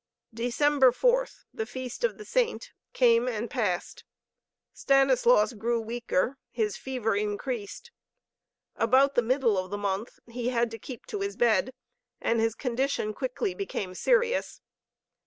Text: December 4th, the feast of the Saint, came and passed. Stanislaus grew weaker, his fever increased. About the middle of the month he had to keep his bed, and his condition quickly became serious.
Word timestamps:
December 0.33 0.91
4th, 0.91 1.43
the 1.53 1.67
feast 1.67 2.03
of 2.03 2.17
the 2.17 2.25
Saint, 2.25 2.71
came 2.91 3.27
and 3.27 3.51
passed. 3.51 4.03
Stanislaus 4.73 5.53
grew 5.53 5.79
weaker, 5.79 6.39
his 6.49 6.75
fever 6.75 7.15
increased. 7.15 7.91
About 8.75 9.13
the 9.13 9.21
middle 9.21 9.59
of 9.59 9.69
the 9.69 9.77
month 9.77 10.17
he 10.27 10.49
had 10.49 10.71
to 10.71 10.79
keep 10.79 11.07
his 11.11 11.35
bed, 11.37 11.71
and 12.19 12.39
his 12.39 12.55
condition 12.55 13.13
quickly 13.13 13.53
became 13.53 13.93
serious. 13.93 14.59